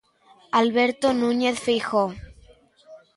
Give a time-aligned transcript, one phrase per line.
[0.61, 2.09] Alberto Núñez Feijóo.